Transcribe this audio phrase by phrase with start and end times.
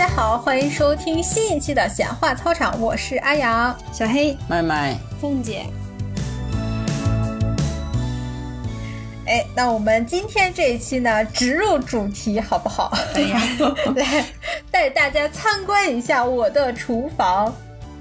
[0.00, 5.66] 家好，欢迎收听新一期的闲话操场，我是阿阳，小黑，麦麦，凤姐。
[9.26, 12.96] 哎，那我们今天这一期呢，直入主题好不好？
[13.12, 13.42] 哎呀，
[13.94, 14.24] 来
[14.70, 17.54] 带大家参观一下我的厨房。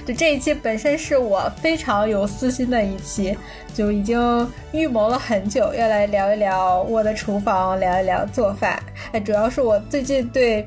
[0.05, 3.37] 就这一期本身是我非常有私心的一期，
[3.75, 8.81] 就已经预谋了很久，要来聊一聊我的厨房，聊一聊做饭。
[9.11, 10.65] 哎，主要是我最近对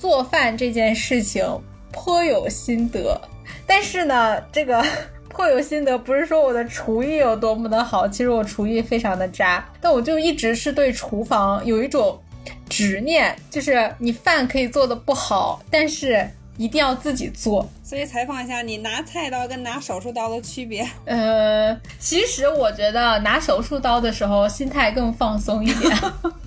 [0.00, 1.44] 做饭这件事情
[1.92, 3.20] 颇有心得，
[3.66, 4.82] 但是呢，这个。
[5.32, 12.20] 颇有心得，不是说我的厨艺有多么的好，其实我厨艺非常的渣，但我就一直是对厨房有一种
[12.68, 17.66] 执念，就是你饭可以做的不好，但是一定要自己做。
[17.84, 20.84] 所以采访一下，你拿菜刀跟拿手术刀的区别？
[21.04, 25.96] 呃，其实我觉得拿手术刀的时候心态更放松一点。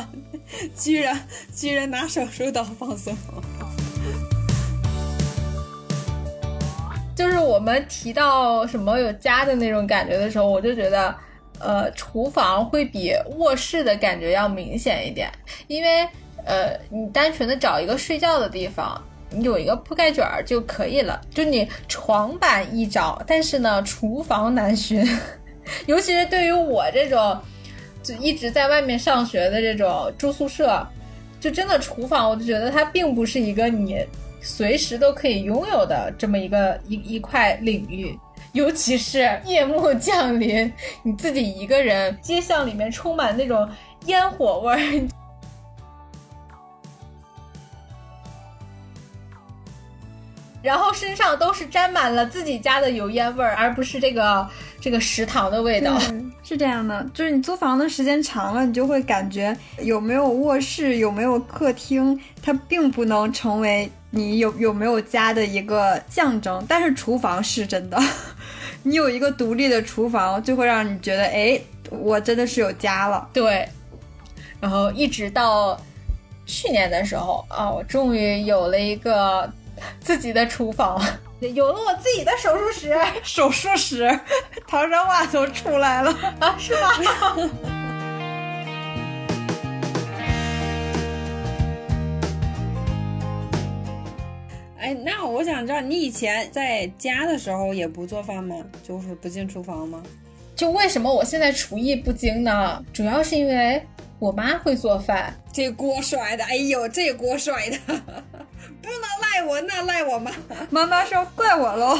[0.76, 1.18] 居然
[1.54, 3.16] 居然拿手术刀放松。
[7.16, 11.14] 就是我们提到什么有家的那种感觉的时候，我就觉得，
[11.58, 15.32] 呃，厨房会比卧室的感觉要明显一点，
[15.66, 16.06] 因为，
[16.44, 21.18] 呃，你单纯的找一个睡觉的地方，你有一个铺盖卷儿就可以了。
[21.34, 25.02] 就你床板易找，但是呢，厨房难寻，
[25.86, 27.34] 尤其是对于我这种，
[28.06, 30.86] 就一直在外面上学的这种住宿舍，
[31.40, 34.06] 就真的厨房，我就觉得它并不是一个你。
[34.40, 38.16] 随时都可以拥有的这么一个一一块领域，
[38.52, 43.68] 尤其是夜幕降临，你自己一个人，街巷里面充满那种
[44.04, 45.08] 烟火味儿，
[50.62, 54.48] 然后身上都是沾满了自己家的油烟味儿，而不是这个
[54.86, 56.00] 这个食堂的味道。
[56.44, 63.90] 是这样的，就是你租房的时间长了，你就会感觉有没有卧室，有没有客厅，它并不能成为。
[64.10, 66.64] 你有有没有家的一个象征？
[66.68, 68.00] 但是厨房是真的，
[68.84, 71.60] 你有一个独立的厨房，就会让你觉得，哎，
[71.90, 73.28] 我真的是有家了。
[73.32, 73.68] 对，
[74.60, 75.76] 然后一直到
[76.46, 79.52] 去年的时候啊，我终于有了一个
[79.98, 81.02] 自己的厨房，
[81.54, 84.20] 有了我自己的手术室， 手术室，
[84.66, 86.90] 唐山话都出来了 啊，是吗？
[94.78, 98.56] 哎，那我想知道，你以前在家的时候也不做饭吗？
[98.86, 100.02] 就是不进厨房吗？
[100.54, 102.82] 就为什么我现在厨艺不精呢？
[102.92, 103.84] 主要是因为
[104.18, 107.76] 我妈会做饭，这锅甩的，哎呦，这锅甩的，
[108.82, 110.30] 不能赖我，那赖我妈。
[110.70, 111.98] 妈妈说怪我喽。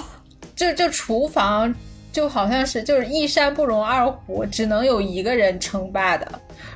[0.55, 1.75] 就就厨房
[2.13, 6.27] 就好像是就是一山不容二虎，只能有一个人称霸的。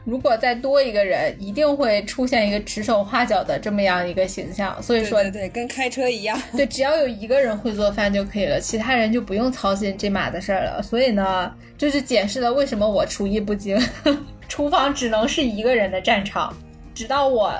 [0.05, 4.83] 如果再多一个人，一定会出现一个指手画脚的这么样一个形象。
[4.83, 6.41] 所以说，对，跟开车一样。
[6.56, 10.83] 对，只要有一个人会做饭就可以了，其他人就不用操心这码子事儿了。
[10.83, 13.78] 所以呢，就是解释了为什么我厨艺不精，
[14.49, 16.55] 厨房只能是一个人的战场。
[16.94, 17.55] 直到我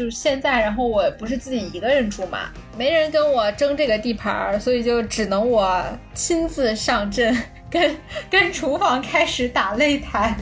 [0.00, 5.84] 就是现在，然后我不是自己一个人住嘛，没人跟我争这个地盘儿，所以就只能我
[6.14, 7.36] 亲自上阵，
[7.70, 7.94] 跟
[8.30, 10.34] 跟厨房开始打擂台。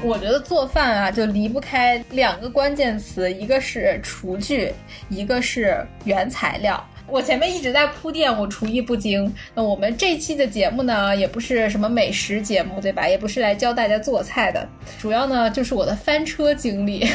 [0.00, 4.72] 我觉得做饭啊，就离不开两个关键词，一个是厨具，
[5.08, 6.80] 一个是原材料。
[7.08, 9.32] 我前面一直在铺垫，我厨艺不精。
[9.54, 13.08] 那我们这期的节目呢，也不是什么美食节目，对吧？
[13.08, 14.68] 也不是来教大家做菜的，
[15.00, 17.08] 主要呢就是我的翻车经历。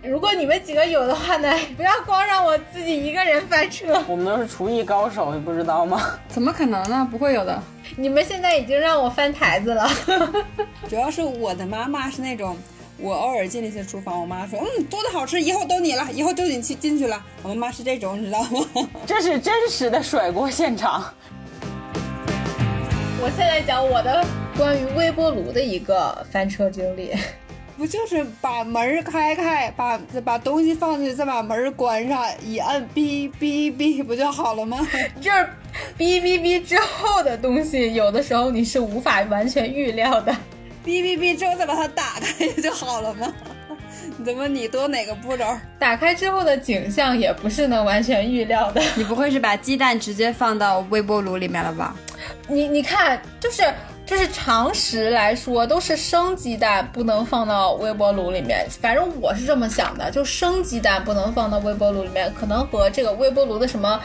[0.00, 4.00] 如果你们几个有的话呢， 不要光让我自己一个人翻车。
[4.06, 6.00] 我们都是厨艺高手，你不知道吗？
[6.28, 7.06] 怎么可能呢？
[7.10, 7.60] 不会有的。
[7.96, 9.90] 你们现在已经让我翻台子了。
[10.88, 12.56] 主要是我的妈妈是那种，
[12.96, 17.20] 我偶尔进了一些厨房，我妈说，嗯，做的好吃，以后都你了，以后就你去进去了。
[17.42, 18.88] 我妈妈是这种，你知道吗？
[19.04, 21.12] 这是真实的甩锅现场。
[23.20, 24.24] 我现在讲我的
[24.56, 27.12] 关于微波炉的一个翻车经历。
[27.78, 34.84] 不就是把门开开，把把东西放进去，再把门关上，一摁哔哔哔，不就好了吗？
[35.20, 35.48] 就是
[35.96, 40.32] 哔哔哔之后的东西，有的时候你是无法完全预料的。
[40.84, 43.32] 哔哔哔之后再把它打开不就好了吗？
[44.24, 45.44] 怎么你多哪个步骤？
[45.78, 48.82] 打开之后的景象也不是能完全预料的。
[48.96, 51.94] 你不会是把鸡蛋直接放到微波炉里面了吧？
[52.48, 53.62] 你你看，就是。
[54.08, 58.66] 就是常识来说，都是生鸡蛋不能放到微波炉里面。
[58.80, 64.00] 反正我是这么想的，就生鸡蛋不能放到微波炉里面，可能和这个微波炉的什么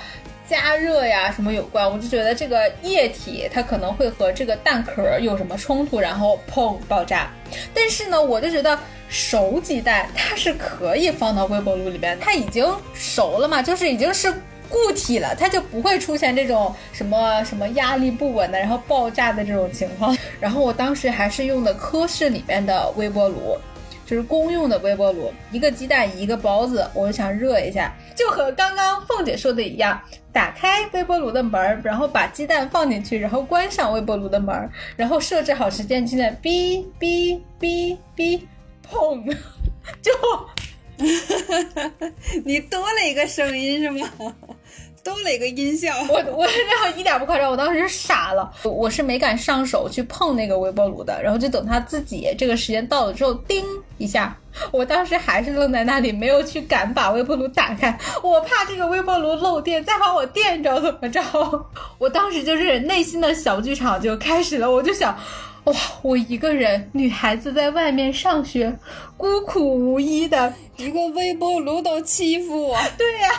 [0.45, 7.31] 加热呀什么有关，我就觉得这个液体它可能会和这个蛋壳有什么冲突，然后砰爆炸。
[7.73, 8.77] 但是呢，我就觉得
[9.07, 14.33] 熟鸡蛋它是可以放到微波炉里边，它已经熟了嘛，就是已经是
[14.73, 20.17] 固体了，它就不会出现这种什么什么压力不稳的，然后爆炸的这种情况。
[20.41, 23.55] 然后我当时还是用的科室里面的微波炉。
[24.05, 29.99] 就是公用的微波炉，一个鸡蛋一个包子，我就想热一下，就和刚刚凤姐说的一样，
[30.31, 38.41] 打开微波炉的门儿，然后把鸡蛋放进去，然后关上微波炉的门儿，然后设置好时间，现在哔哔哔哔，
[38.87, 39.23] 砰，
[40.01, 40.11] 就
[42.45, 44.09] 你多了一个声音是吗？
[45.03, 45.93] 多了一个音效。
[46.07, 53.65] 我我然后一点不夸张，我当时傻了，我是没敢上手去碰那个微波炉的，然后就等它自己这个时间到了之后，叮
[53.97, 54.33] 一下，
[54.71, 61.21] 我当时还是愣在那里，没有去敢把微波炉打开，我怕这个微波炉漏电再把我电着怎么着？
[61.99, 65.17] 我当时就是内心的小剧场就开始了，我就想。
[65.65, 68.77] 哇，我一个人女孩子在外面上学，
[69.15, 72.77] 孤苦无依的，一个微波炉都欺负我。
[72.97, 73.29] 对呀、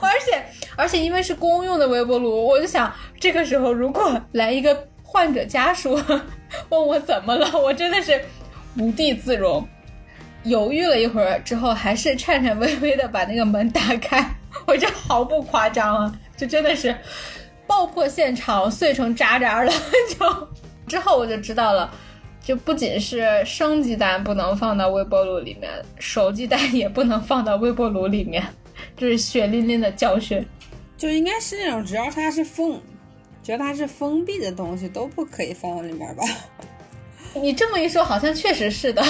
[0.00, 0.44] 而且
[0.76, 6.00] 而且因为是公用的微波炉，我就想这个时候如果来一个患者家属
[6.68, 8.24] 问我怎么了，我真的是
[8.76, 9.66] 无地自容。
[10.44, 14.24] 犹豫了一会儿之后，还是颤颤巍巍的把那个门打开。
[14.64, 16.96] 我这毫不夸张啊，就真的是
[17.66, 19.72] 爆破现场，碎成渣渣了。
[20.16, 20.48] 就
[20.88, 21.92] 之后我就知道了，
[22.42, 28.42] 就不仅是生鸡蛋不能放到微波炉里面，熟鸡蛋也不能放到微波炉里面，
[28.96, 30.44] 这是血淋淋的教训。
[30.96, 32.80] 就应该是那种只要它是封，
[33.42, 36.24] 只要它是封闭的东西都不可以放到里面吧？
[37.34, 39.04] 你这么一说，好像确实是的。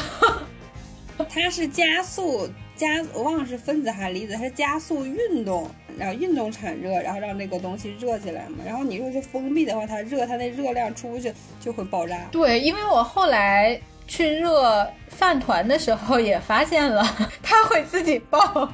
[1.30, 2.48] 它是加速
[2.78, 8.58] 加，我忘了是分子还是离子，它是加速运动，然后运动产热，然后让那个东西热起来嘛。
[8.64, 12.16] 然后你如果是封闭的话，它热，它那热量出去就会爆炸。
[12.30, 17.04] 对，因为我后来去热饭团的时候也发现了，
[17.42, 18.70] 它会自己爆。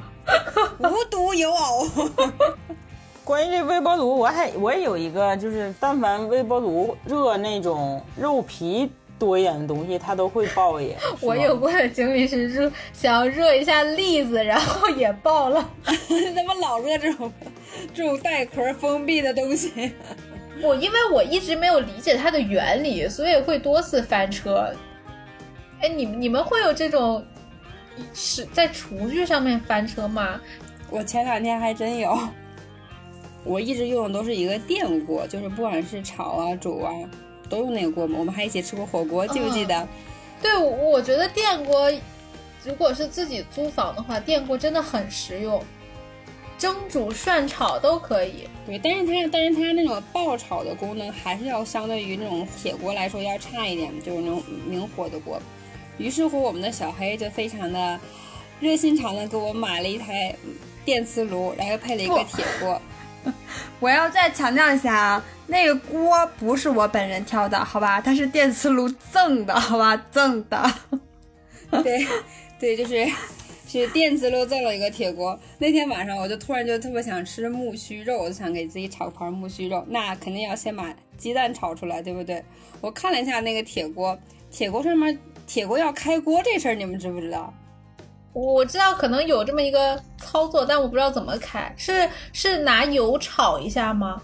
[0.79, 1.87] 无独有偶，
[3.23, 10.97] 关于这微波炉，我还我也有一个，就是但凡微波炉热那种肉皮多一点的东西，它都会爆耶。
[11.21, 15.69] 我有过的经历是热，想要热一下栗子，然后也爆了。
[15.85, 17.31] 怎么老热这种
[17.93, 19.91] 这种带壳封闭的东西。
[20.61, 24.71] 我因为我一直没有理解它的原理，所以会多次翻车。
[25.81, 27.25] 哎，你们你们会有这种
[28.13, 30.39] 是在厨具上面翻车吗？
[30.89, 32.17] 我前两天还真有，
[33.43, 36.91] 我一直用的都是一个电锅，就是不管是炒啊、煮啊，
[37.49, 38.17] 都用那个锅嘛。
[38.19, 39.87] 我们还一起吃过火锅，记不记得？
[40.41, 41.91] 对，我我觉得电锅
[42.63, 45.63] 如果是自己租房的话，电锅真的很实用，
[46.57, 48.47] 蒸煮涮炒都可以。
[48.65, 55.39] 对，但是它但是它那种爆炒的功能还是要相对于那种铁锅来说要差一点，就是那种明火的锅。
[55.97, 57.99] 于是乎，我们的小黑就非常的
[58.59, 60.35] 热心肠的给我买了一台
[60.83, 62.81] 电磁炉，然后又配了一个铁锅。
[63.79, 67.99] 我要再强调一下啊，那个锅不是我本人挑的，好吧？
[68.01, 69.95] 它是电磁炉赠的，好吧？
[70.11, 70.73] 赠的。
[71.83, 72.07] 对，
[72.59, 73.05] 对，就是
[73.67, 75.37] 是电磁炉赠了一个铁锅。
[75.57, 79.83] 那天晚上我就突然就特别想吃木须肉，我就想给自己炒盘木须肉。
[79.89, 82.43] 那肯定要先把鸡蛋炒出来，对不对？
[82.81, 84.17] 我看了一下那个铁锅，
[84.51, 87.53] 铁锅上面铁锅要开锅这事儿，你们知不知道？
[88.35, 91.73] 我知道可能有这么一个操作，但我不知道怎么开。
[91.77, 94.21] 是是拿油炒一下吗？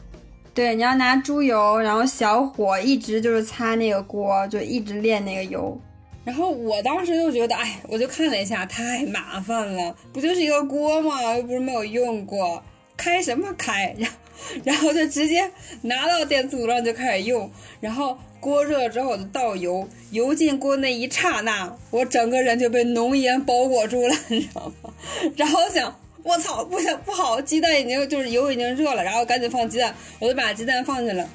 [0.53, 5.80] 对，你要拿猪油，然后小火一直就是擦那个锅，就一直炼那个油。
[6.25, 11.24] 然后我当时就觉得，哎，我就看了一下，太麻烦了，不就是一个锅吗？
[11.38, 12.62] 又不是没有用过，
[12.98, 13.96] 开什么开？
[13.98, 14.18] 然 后
[14.64, 15.50] 然后就直接
[15.82, 24.94] 拿到电磁炉上就开始用，然后锅热了之后我就倒油，油进锅那一刹那，我整个人就被浓烟包裹住了，你知道吗？
[25.36, 25.98] 然后想。
[26.24, 31.28] 我操，不行不好，鸡蛋已经就是油已经热了，然后赶紧放鸡蛋，我就把鸡蛋放进了。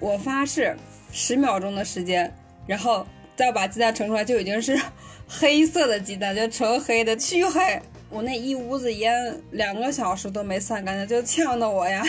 [0.00, 0.76] 我发誓，
[1.10, 2.30] 十秒钟的时间，
[2.66, 4.78] 然后再把鸡蛋盛出来，就已经是
[5.26, 7.80] 黑色的鸡蛋，就纯黑的，黢黑。
[8.10, 12.04] 我那一屋子烟，两个小时都没散干净，就呛得我呀，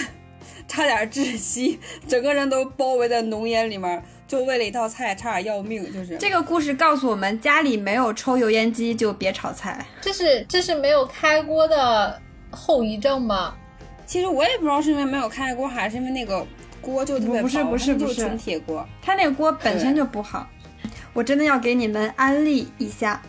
[0.68, 6.18] 差点窒息，整个人都包围在浓烟里面，就为了一道菜差点要命，就是。
[6.18, 9.86] 这个故事告诉我们，家里没有抽油烟机就别炒菜。
[10.02, 12.20] 这是这是没有开锅的
[12.50, 13.56] 后遗症吗？
[14.06, 16.46] 其实我也不知道是因为没有开锅，还是因为那个
[16.82, 18.88] 锅就特别不是不是不是纯铁锅。
[19.02, 20.48] 它那个锅本身就不好，
[21.14, 23.22] 我真的要给你们安利一下。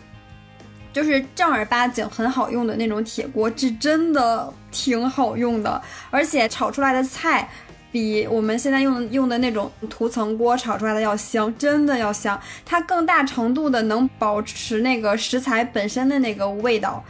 [0.97, 7.47] 就是正儿八经很好用的那种铁锅，是真的挺好用的，而且炒出来的菜
[7.91, 12.41] 比我们现在用用的那种涂层锅炒出来的要香，真的要香。
[12.65, 17.05] 它更大程度的能保持那个食材本身的那个味道，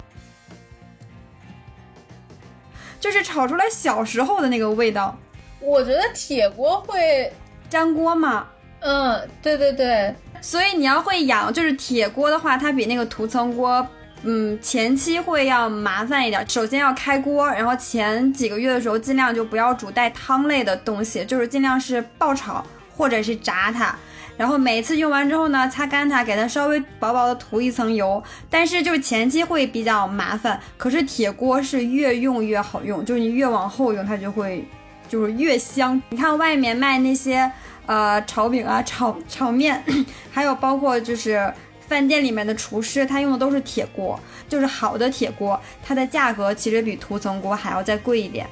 [3.00, 5.18] 就是炒出来小时候的那个味道。
[5.62, 7.32] 我觉得铁锅会，
[7.70, 8.48] 粘锅嘛，
[8.82, 13.86] 嗯，对对对，所以你要会养，就是铁锅的话，它比那个涂层锅，
[14.24, 16.48] 嗯，前期会要麻烦一点。
[16.50, 22.66] 首先要开锅，然后前几个月的时候，尽量就不要煮带汤类的东西，就是尽量是爆炒
[22.96, 23.96] 或者是炸它。
[24.38, 28.24] 然后每次用完之后呢，擦干它，给它稍微薄薄的涂一层油。
[28.52, 34.64] 但是就是前期会比较麻烦，可是铁锅是越用越好用，就是你越往后用，它就会
[35.10, 36.00] 就是越香。
[36.10, 37.52] 你看外面卖那些
[37.88, 39.84] 呃炒饼啊、炒炒面，
[40.32, 41.52] 还有包括就是
[41.88, 48.46] 饭店里面的厨师，他用的都是铁锅，就是好的铁锅，它的价格其实比涂层锅还要再贵一点。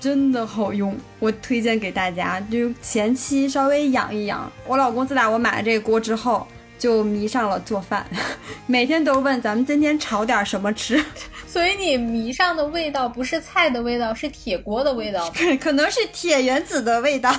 [0.00, 2.40] 真的好用，我推荐给大家。
[2.50, 4.50] 就前期稍微养一养。
[4.66, 6.44] 我老公自打我买了这个锅之后，
[6.76, 8.04] 就迷上了做饭，
[8.66, 11.00] 每天都问咱们今天炒点什么吃。
[11.46, 15.32] 所以你迷上的味道不是菜的味道，是铁锅的味道。
[15.60, 17.32] 可能是铁原子的味道。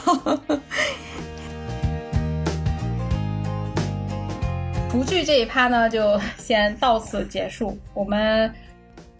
[4.93, 7.75] 厨具这一趴呢，就 先到此结束。
[7.95, 8.53] 我们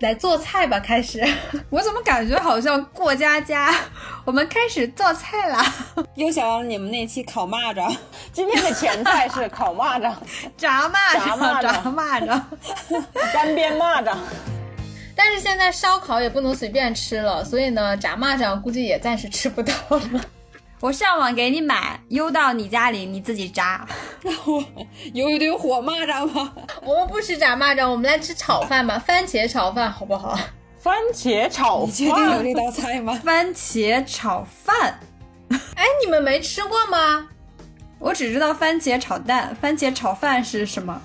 [0.01, 1.27] 来做菜吧，开始。
[1.72, 3.74] 我怎么感觉好像过家家？
[4.24, 5.65] 我们开始做菜啦！
[6.13, 7.92] 又想到了你们那期烤蚂蚱，
[8.32, 10.13] 今天的前菜是烤蚂蚱，
[10.56, 12.42] 炸蚂蚱，炸蚂蚱炸蚂蚱。
[13.34, 14.15] 干煸蚂蚱。
[15.15, 20.22] 但是现在烧烤也不能随便吃了，所以呢，炸蚂蚱估计也暂时吃不到了。
[20.84, 23.88] 我上网给你买，邮到你家里，你自己炸。
[24.46, 24.62] 我
[25.13, 26.52] 有一堆火蚂蚱吗？
[26.84, 30.38] 我们不吃炸蚂蚱，我们来吃炒饭吧，番茄炒饭好不好？
[30.78, 33.13] 番茄炒你确定有饭，这道菜吗？
[33.24, 35.00] 番茄炒饭，
[35.50, 37.30] 哎，你们没吃过吗？
[37.98, 41.02] 我只知道番茄炒蛋，番茄炒饭是什么？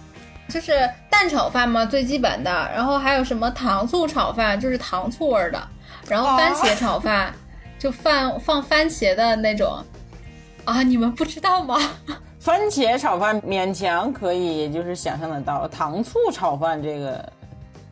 [0.48, 0.72] 就是
[1.08, 5.68] 蛋炒饭嘛，最基本的，然后还有什么糖醋炒饭，就是糖醋味儿的，
[6.08, 7.32] 然后番茄炒饭，
[7.78, 9.82] 就放放番茄的那种。
[10.64, 11.78] 啊，你们不知道吗？
[12.38, 15.66] 番茄炒饭勉强可以，就是想象得到。
[15.68, 17.32] 糖醋炒饭这个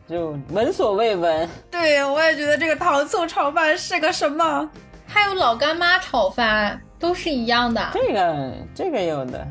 [0.09, 1.47] 就闻所未闻。
[1.69, 4.69] 对，我也觉得这个糖醋炒饭是个什么？
[5.05, 7.89] 还有老干妈炒饭，都是一样的。
[7.93, 9.45] 这个这个有的，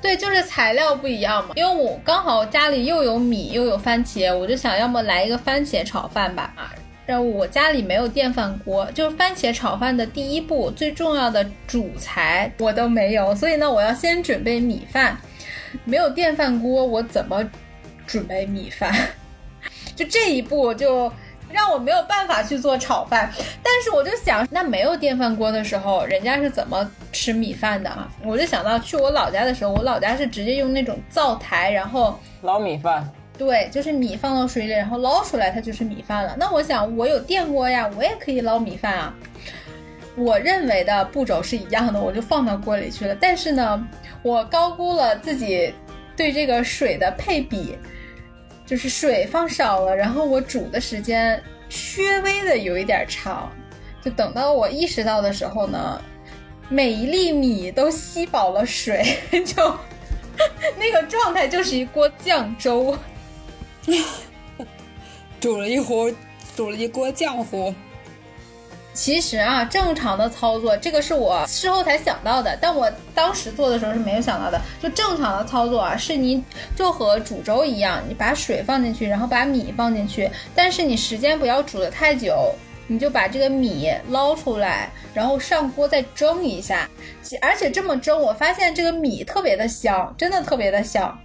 [0.00, 1.54] 对，就是材料不一样嘛。
[1.56, 6.52] 因为我刚好家里又有米又有番茄，我就想要么来一个番茄炒饭吧。
[7.02, 15.16] 啊，然后我家里没有电饭锅，就是番茄炒饭的第一步最重要的主材我都没有，所以呢，我要先准备米饭。
[15.84, 17.42] 没有电饭锅，我怎么
[18.06, 18.92] 准备米饭？
[19.96, 21.10] 就这一步就
[21.50, 23.30] 让我没有办法去做炒饭。
[23.62, 28.06] 但是我就想，那没有电饭锅的时候，人家是怎么吃米饭的啊？
[28.22, 33.10] 我就想到去我老家的时候，我老家是直接用那种灶台，然后捞米饭。
[33.44, 36.36] 对，就是米放到水里，然后捞出来，它就是米饭了。
[36.38, 39.12] 那我想，我有电锅呀，我也可以捞米饭啊。
[40.14, 43.16] 我认为的步骤是一样的，我就放到锅里去了。
[43.20, 43.84] 但是呢，
[44.22, 45.74] 我高估了自己
[46.16, 47.76] 对这个水的配比，
[48.64, 53.50] 就是水放少了，然后我煮的时间稍微的有一点长。
[54.00, 56.00] 就等到我意识到的时候呢，
[56.68, 59.76] 每一粒米都吸饱了水， 就
[60.78, 62.96] 那个状态就是一锅酱粥。
[65.40, 66.12] 煮了一壶，
[66.56, 67.74] 煮了一锅浆糊。
[68.94, 74.60] 其实啊，正常的操作，这个是我事后才想到的，但我当时做的时候是没有想到的。
[74.82, 76.44] 就正常的操作啊，是你
[76.76, 82.54] 就和煮粥一样，你把水放进去，然后把米放进去，但是你时间不要煮的太久，
[82.86, 86.86] 你就把这个米捞出来，然后上锅再蒸一下。
[87.40, 91.18] 而且这么蒸，我发现这个米特别的香，真的特别的香。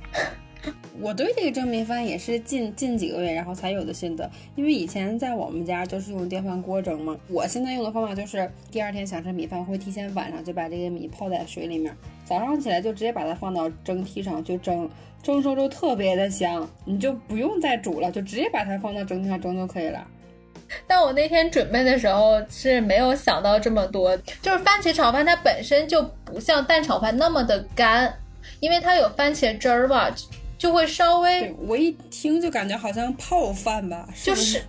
[1.00, 4.30] 我对这个蒸米饭也是近近几个月，然后才有的心得。
[4.56, 14.90] 因为以前在我们家就是用电饭锅蒸嘛，我现在用的方法就是第二天想吃米饭，会提前晚上就把这个米泡在水里面，早上起来就直接把它放到蒸屉上就蒸，
[15.22, 20.06] 蒸熟就特别的香，你就不用再煮了，就直接把它放到蒸屉上蒸就可以了。
[20.86, 28.14] 但我那天准备的时候是没有想到这么多，就是番茄炒饭它本身就不像蛋炒饭那么的干，
[28.60, 30.14] 因为它有番茄汁儿吧。
[30.58, 34.62] 就会稍微，我一听就感觉好像泡饭吧，就是，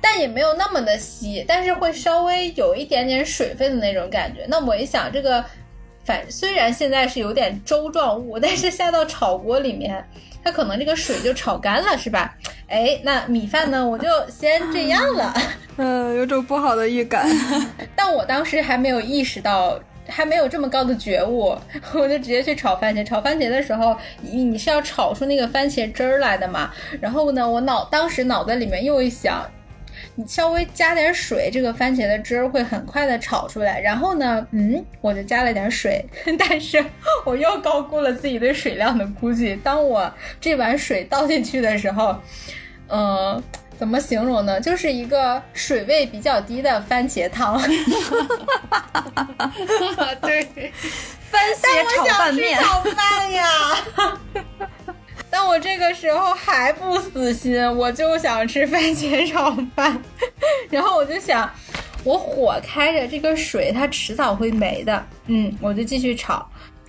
[0.00, 4.44] 但也没有那么的稀，但是会稍微有一点点水分的那种感觉。
[4.48, 5.44] 那我一想，这个
[6.04, 10.04] 反虽然现在是有点粥状物， 但是下到炒锅里面，
[10.44, 12.36] 它可能这个水就炒干了，是吧？
[12.68, 15.34] 哎，那米饭呢，我就先这样了。
[15.76, 17.26] 嗯，有种不好的预感。
[17.96, 19.80] 但我当时还没有意识到，
[20.10, 21.56] 还没有这么高的觉悟，
[21.94, 23.04] 我就直接去炒番茄。
[23.04, 26.70] 炒番茄的时候，你你是要炒出那个番茄汁儿来的嘛？
[27.00, 29.48] 然后呢，我脑当时脑子里面又一想，
[30.16, 33.80] 你稍微加点水，这个番茄的汁儿会很快的炒出来。
[33.80, 36.04] 然后呢，嗯，我就加了点水，
[36.38, 36.84] 但是
[37.24, 39.56] 我又高估了自己对水量的估计。
[39.56, 42.16] 当我这碗水倒进去的时候，
[42.88, 43.42] 嗯。
[43.80, 44.60] 怎么形容呢？
[44.60, 47.58] 就是一个水位比较低的番茄汤。
[50.20, 50.70] 对，
[51.30, 52.60] 番茄炒拌面。
[52.62, 53.48] 炒饭呀！
[55.30, 59.98] 但我这个时候还不死心，我就想吃番茄炒饭。
[60.68, 61.50] 然后我就想，
[62.04, 65.06] 我火开着，这个水它迟早会没的。
[65.28, 66.46] 嗯，我就继续炒。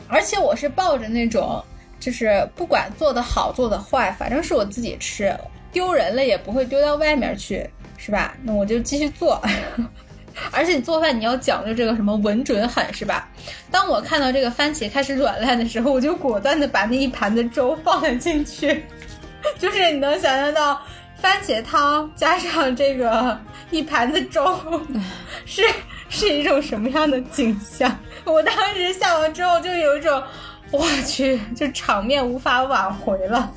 [0.10, 1.64] 而且我是抱着那种，
[2.02, 5.34] 就是不管做的好做的坏，反正是我自己吃。
[5.72, 8.36] 丢人了也不会丢到外面去，是吧？
[8.44, 9.42] 那我就继续做。
[10.50, 13.28] 而且你做饭你要讲究这个什么稳准狠，是吧？
[13.70, 18.86] 当我看到这个番茄开始软烂的时候，我就果断的把那一盘子粥放了进去。
[19.60, 20.82] 就是你能想象到
[21.18, 23.38] 番茄汤加上这个
[23.72, 24.58] 一盘子粥，
[25.46, 25.64] 是
[26.10, 28.00] 是一种什么样的景象？
[28.24, 30.24] 我当时下完之后就有一种，
[30.72, 33.52] 我去，就场面无法挽回了。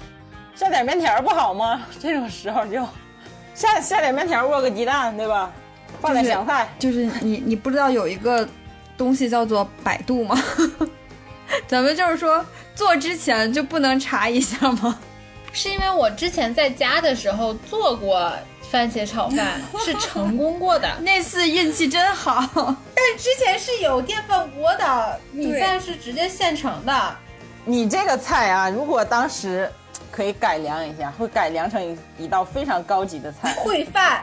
[0.55, 1.83] 下点面条不好吗？
[2.01, 2.87] 这种时候就
[3.55, 5.51] 下下点面条，握个鸡蛋，对吧？
[6.01, 6.69] 放点香菜。
[6.79, 8.47] 就是你你不知道有一个
[8.97, 10.41] 东西叫做百度吗？
[11.69, 12.45] 咱们就是说
[12.75, 14.99] 做之前就不能查一下吗？
[15.53, 18.33] 是因为我之前在家的时候做过
[18.71, 20.89] 番茄炒饭，是成功过的。
[21.01, 22.43] 那次运气真好。
[22.55, 27.17] 但之前是有电饭锅的，米饭是直接现成的。
[27.65, 29.71] 你这个菜啊，如果当时。
[30.15, 34.23] 可以改良一下，会改良成一一道非常高级的菜——烩饭。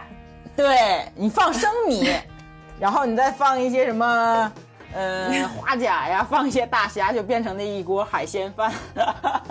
[0.56, 2.10] 对你放生米，
[2.80, 4.52] 然后你再放一些什么，
[4.94, 8.72] 呃， 花甲呀，放一些大虾，就变成那一锅海鲜饭。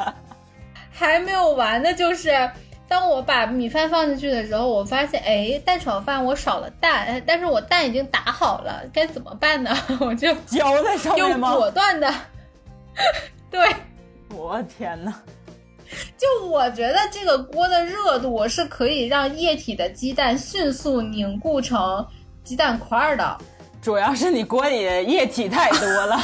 [0.91, 2.51] 还没有完的就是，
[2.89, 9.77] 当我把米饭放进去的时候，我发现，哎，蛋炒饭我少了蛋，但是我蛋已经打好了，该怎么办呢？
[10.01, 11.55] 我就浇在上面吗？
[11.55, 12.11] 果断的，
[13.51, 13.75] 对，
[14.35, 15.13] 我天哪！
[16.17, 22.07] 就我觉得这个锅的热度是可以让液体的鸡蛋迅速凝固成
[22.45, 23.39] 鸡蛋块的，
[23.83, 26.21] 主要是你锅里的液体太多了，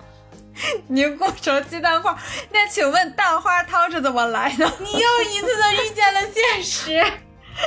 [0.88, 2.14] 凝固成鸡蛋块。
[2.50, 4.64] 那请问蛋花汤是怎么来的？
[4.80, 7.04] 你又一次的遇见了现实，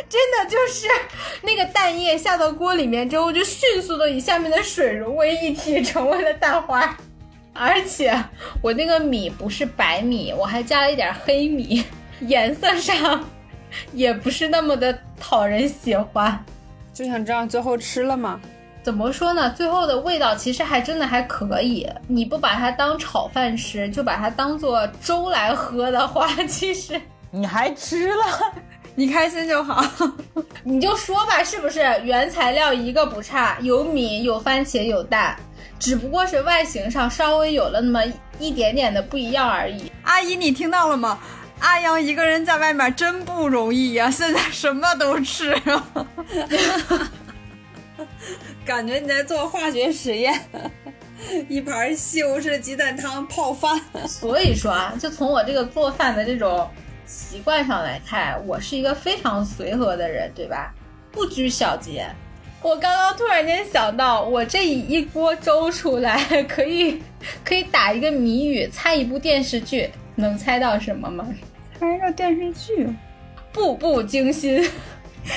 [0.09, 0.87] 真的就是
[1.41, 6.97] 那个蛋液下到锅里面之后，就迅速的与下面的水融为一体，成为了蛋花。
[7.55, 8.11] 而且
[8.61, 11.83] 我那个米不是白米，我还加了一点黑米，
[12.21, 13.23] 颜色上
[13.91, 16.43] 也不是那么的讨人喜欢。
[16.93, 18.39] 就想这样最后吃了吗？
[18.81, 19.49] 怎么说呢？
[19.51, 21.87] 最后的味道其实还真的还可以。
[22.07, 26.99] 你不把它当炒饭吃，就把它当做粥来喝的话， 其实
[27.31, 28.53] 你还吃了，
[28.95, 29.85] 你开心就好。
[30.63, 31.79] 你就说吧，是不是？
[32.03, 35.35] 原材料一个不差，有米，有番茄，有蛋。
[35.83, 38.01] 只不过是外形上稍微有了那么
[38.39, 39.91] 一点点的不一样而已。
[40.03, 41.19] 阿姨，你听到了吗？
[41.59, 45.53] 阿阳一个人在外面真不容易呀， 现在什么都吃，
[48.65, 50.33] 感觉你在做化学实验。
[51.49, 53.77] 一盘西红柿鸡蛋汤泡饭。
[54.07, 56.65] 所以说啊，就从我这个做饭的这种
[57.05, 60.73] 习惯上来看，我是一个非常随和的人，对吧？
[61.11, 62.07] 不拘小节。
[62.63, 67.03] 我刚刚突然间想到，我这一锅粥出来，可以
[67.43, 71.27] 可以打一个谜语，猜一部电视剧，能猜到什么吗？
[71.77, 72.87] 猜个电视剧，
[73.51, 74.63] 《步步惊心》。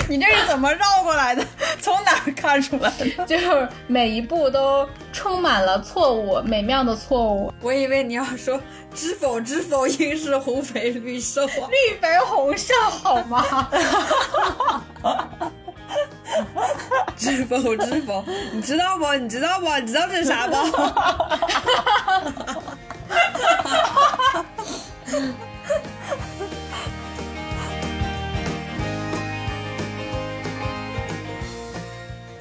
[0.08, 1.44] 你这是怎么绕过来的？
[1.80, 3.06] 从哪儿看出来的？
[3.26, 7.52] 就是每一步都充满了错误，美妙的错误。
[7.60, 8.60] 我以为你要说
[8.94, 13.68] “知否知否，应是红肥绿瘦”，绿肥红瘦，好吗？
[17.16, 19.12] 知否知否，你知道不？
[19.14, 19.66] 你知道不？
[19.78, 20.56] 你知道这是啥不？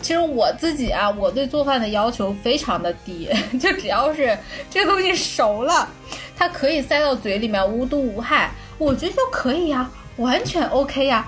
[0.01, 3.27] 其实我自己啊，我对做饭的要求非常的低，
[3.60, 4.38] 就只要是
[4.69, 5.89] 这个东西熟了，
[6.38, 11.25] 它可以塞到嘴里面无毒无害，我觉得就可以呀，完全 OK 呀。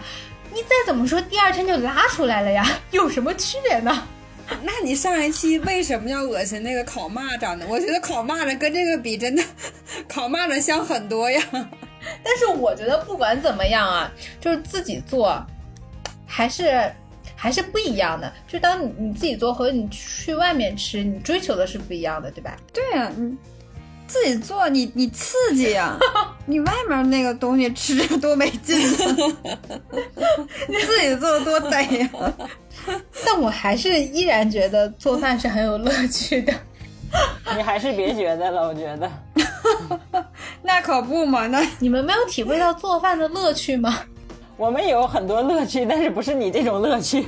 [0.58, 4.08] 你再怎么说，第二天就拉出来了呀，有什么区别呢？
[4.64, 7.66] 那你上一期为什么要恶心那个烤蚂蚱呢？
[7.70, 9.44] 我觉得烤蚂蚱跟这个比，真的
[10.08, 11.40] 烤蚂蚱香很多呀。
[12.24, 15.46] 但是我觉得不管怎么样啊，就是自己做，
[16.26, 16.92] 还是
[17.36, 18.34] 还是不一样的。
[18.48, 22.58] 就当你你自己做和你去外面吃，你追求的是不一样的，对吧？
[22.74, 23.38] 对呀、你
[24.08, 25.98] 自己做，你你刺激呀、
[26.48, 29.16] 你外面那个东西吃着多没劲啊，
[30.68, 32.10] 你 自己做多得呀。
[33.26, 36.54] 但我还是依然觉得做饭是很有乐趣的。
[37.56, 39.12] 你还是别觉得了，我觉得。
[40.64, 44.00] 那可不嘛，那你们没有体会到做饭的乐趣吗？
[44.58, 47.26] 我们有很多乐趣，但是不是你这种乐趣。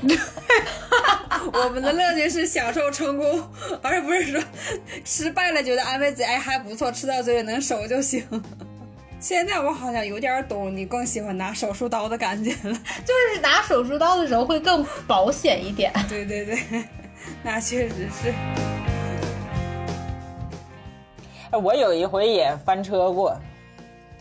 [1.54, 3.44] 我们的乐趣是享受成功，
[3.82, 4.42] 而不是说
[5.04, 8.26] 失败了觉得安慰自己，哎还不错，吃到嘴里能熟就行。
[9.20, 12.74] 现在我好像有点懂你更喜欢拿手术刀的感觉了。
[13.06, 15.92] 就是拿手术刀的时候会更保险一点。
[16.08, 16.58] 对对对，
[17.44, 18.34] 那确实是。
[21.52, 23.36] 哎我有一回也翻车过，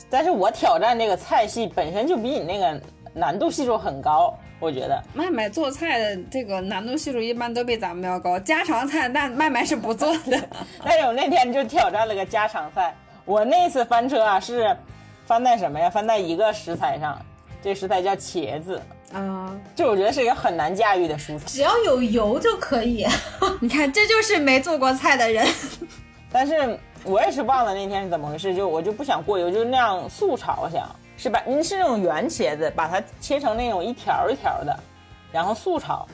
[0.09, 2.81] 但是我挑战这个菜系本身就比你那个
[3.13, 5.03] 难度系数很高，我觉得。
[5.15, 10.49] 麦麦做菜的这个难度系数一般都比咱们要高，家常菜那麦麦是不做的。
[10.85, 12.95] 但是我那天就挑战了个家常菜，
[13.25, 14.77] 我那次翻车啊是
[15.27, 15.89] 翻在什么呀？
[15.89, 17.21] 翻在一个食材上，
[17.63, 18.81] 这食材叫茄子，
[19.13, 21.45] 啊，这我觉得是一个很难驾驭的蔬菜。
[21.47, 23.07] 只要有油就可以。
[23.61, 25.47] 你看，这就是没做过菜的人。
[26.31, 30.89] 但是我也是忘了那天是怎么回事，就我就不想过油，就那样素炒想
[31.19, 31.43] 是吧？
[31.45, 34.79] 你是那种圆茄子，把它切成那种一条一条的，
[35.33, 36.07] 然后素炒。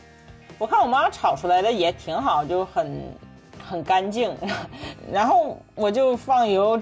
[0.58, 3.02] 我看我妈炒出来的也挺好，就很
[3.68, 4.34] 很干净。
[5.12, 6.80] 然后我就放油，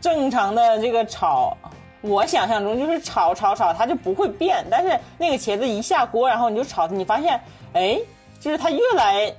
[0.00, 1.56] 正常的这个炒。
[2.00, 4.64] 我想象中就是炒炒炒，它就不会变。
[4.68, 7.40] 但是那个茄子一下锅，然后你就炒，你发现，
[7.74, 8.00] 哎，
[8.40, 9.32] 就是它越来，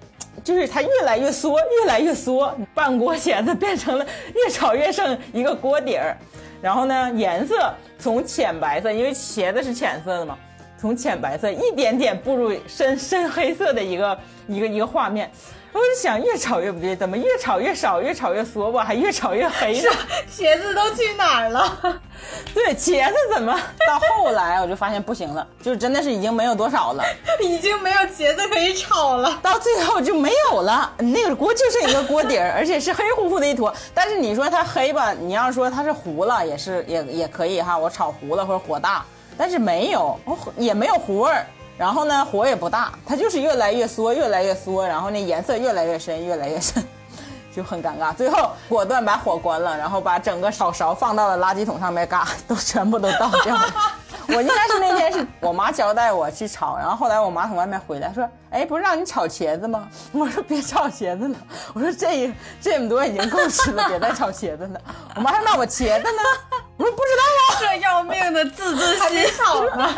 [0.44, 6.16] 就是它越来越缩，越来越缩，半锅茄子变成了越炒越剩一个锅底儿。
[6.62, 10.36] 然后呢，颜色从浅白色，因为茄子是浅色的嘛，
[10.82, 14.18] 从浅白色一点点步入深深黑色的一个
[14.48, 15.32] 一个一个画面。
[15.74, 19.90] 我就想，越炒越不对，怎么越炒越少，越炒越缩吧，还越炒越黑呢？
[20.30, 21.80] 茄子都去哪儿了？
[22.54, 23.54] 对，茄子怎么
[23.88, 27.04] 到后来我就发现不行了，就真的是已经没有多少了，
[27.40, 29.40] 已经没有茄子可以炒了。
[29.42, 30.92] 到最后就没有了。
[30.98, 33.74] 那个锅就剩一个锅底儿，而且是黑乎乎的一坨。
[33.94, 39.06] 但是你说它黑吧，你要说它是糊了，也是也也可以哈，我炒糊了或者火大，
[39.38, 41.46] 但是没有，我也没有糊味儿。
[41.78, 46.84] 然后呢，火也不大，它就是越来越缩，越来越缩，然后那颜色越来越深，越来越深。
[47.54, 53.64] 就很尴尬，最后果断把火关了，然后把整个炒勺放到了垃圾桶上面，嘎，都全部都倒掉了。
[54.30, 61.36] 我应该是那天是我妈交代我去炒，然后后来我妈从外面回来说：“哎，不是让你炒茄子吗？”我说：“别炒茄子了，
[61.74, 64.80] 我说这这么多已经够吃了，别再炒茄子了。”
[65.18, 69.96] 我妈说：“那我茄子呢？”我说：“不知道啊。”这要命的自制还没心，炒呢。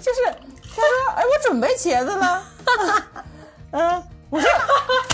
[0.00, 0.24] 就是
[0.74, 2.42] 他说：“哎，我准备茄子了。
[3.72, 4.50] ”嗯，我说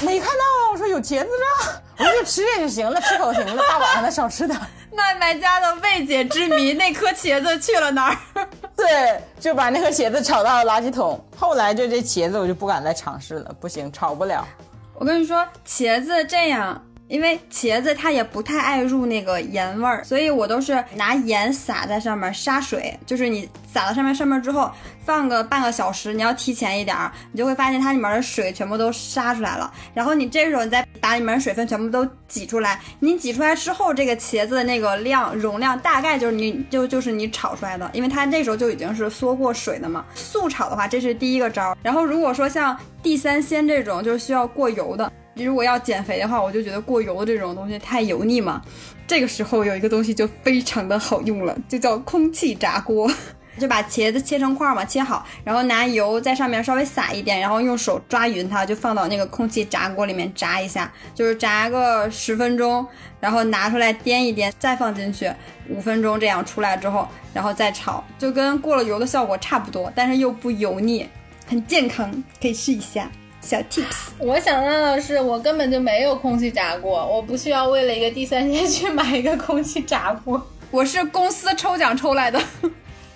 [0.03, 4.59] 没看到啊，我说有茄子呢，我说就吃点就行了，吃口行了，大晚上的少吃点。
[4.95, 8.49] 麦麦家的未解之谜， 那颗茄子去了哪儿？
[8.77, 11.23] 对，就把那颗茄子炒到了垃圾桶。
[11.37, 14.47] 后来就这茄子我就不敢再尝试了，不行，炒不了。
[14.95, 24.71] 我跟你说，茄子这样，因为茄子它也不太爱入那个盐味儿，所以我都是拿盐撒在上面杀水，就是你撒到上面上面之后，
[25.05, 29.73] 放个半个小时，你要提前一点儿，你就会发现它里面的水全部都杀出来了。
[29.95, 40.05] 然后你这时候你再把里面的水分全部都挤出来，你挤出来之后，这个茄子的那个量容量大概就是你就就是你炒出来的，因为它这时候就已经是缩过水的嘛。
[40.15, 41.77] 速炒的话，这是第一个招儿。
[41.83, 45.13] 然后如果说像地三鲜这种就是需要过油的，
[45.45, 48.63] 如果要减肥的话，我就觉得过油的这种东西太油腻嘛。
[49.07, 53.11] 这个时候有一个东西就非常的好用了，就叫空气炸锅。
[53.59, 62.87] 就把茄子切成块嘛，切好，然后拿油在上面稍微撒一点，然后用手抓匀它，就放到那个空气炸锅里面炸一下，就是炸个十分钟，
[63.19, 65.33] 然后拿出来颠一颠，再放进去
[65.71, 71.09] 五分钟，这样出来之后，然后再炒，就跟过了油的效果差不多，但是又不油腻，
[71.47, 73.11] 很健康，可以试一下。
[73.47, 80.45] 小 tips，我想到的是，我根本就没有空气炸锅，我不需要为了一个第三鲜 去买一个空气炸锅。
[80.73, 82.41] 我是公司抽奖抽来的。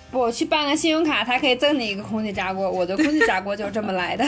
[0.09, 2.69] 我去办个信用卡，他可以赠你一个空气炸锅。
[2.69, 4.25] 我的空气炸锅就是这么来的。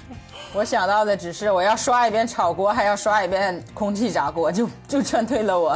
[0.52, 5.74] 我想到的只是我要刷一遍炒锅，还要刷一遍空气炸锅，就就劝退了我。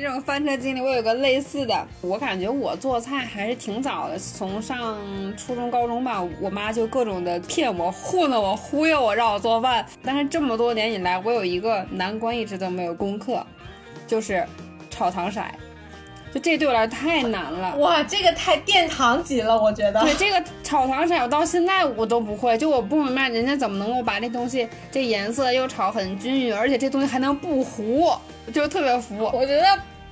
[0.00, 1.86] 这种翻车经历，我有个类似的。
[2.00, 4.96] 我感觉我做菜还是挺早的，从上
[5.36, 9.84] 初中、高中吧，我妈就各种的骗我、糊弄我、忽悠我，让我做饭。
[10.02, 13.44] 但是这么多年以来，我有一个难关一直都没有攻克，
[14.06, 14.42] 就是
[14.88, 15.42] 炒糖色。
[16.32, 17.76] 就这对我来说太难了。
[17.78, 20.00] 哇，这个太殿堂级了，我觉得。
[20.00, 22.56] 对这个炒糖色，我到现在我都不会。
[22.56, 28.12] 就我不明白人家怎么能够把这东西这颜色又炒很均匀，而且这东西还能不糊，
[28.52, 29.28] 就特别服。
[29.34, 29.64] 我觉得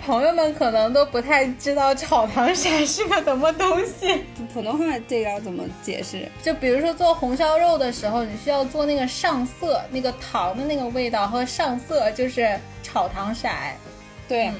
[0.04, 4.24] 朋友们可能都不太知道炒糖色是个什么东西。
[4.54, 6.26] 普通话这个要怎么解释？
[6.42, 13.48] 就比如说做红烧肉的时候，你需要做那个上色，那个糖的那个味道和上色就是炒糖色。
[14.26, 14.50] 对。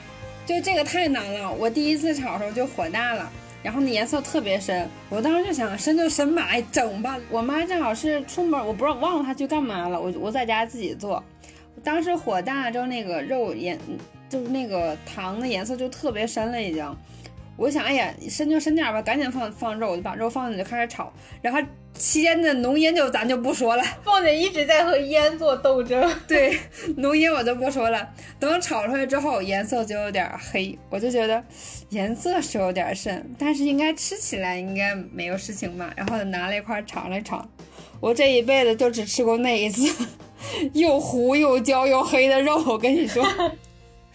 [0.45, 3.31] 就这个太难了，我第一次炒的时候就火大了，
[3.63, 7.19] 然后那颜色特别深，我当时就想深就深吧，整吧。
[7.29, 11.23] 我妈正好是出门，我不知道忘了她去干嘛了，我我在家自己做。
[11.85, 13.79] 当时火大之后，那个肉颜
[14.29, 16.97] 就是那个糖的颜色就特别深了已经。
[17.57, 21.13] 我想，哎呀，深就深点吧，赶紧放放肉，就把肉放进去就开始炒。
[21.43, 21.61] 然后
[21.93, 26.09] 期间的浓烟就咱就不说了，凤姐一直在和烟做斗争。
[26.29, 26.57] 对，
[26.99, 28.09] 浓烟我就不说了。
[28.39, 31.43] 等炒出来之后，颜色就有点黑，我就觉得
[31.89, 35.93] 颜色是有点深，但是应该吃起来应该没有事情吧。
[35.97, 37.51] 然后拿了一块尝了尝，
[37.99, 40.07] 我这一辈子就只吃过那一次，
[40.75, 43.27] 又糊又焦又黑的肉，我跟你说，